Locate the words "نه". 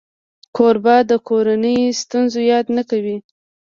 2.77-2.83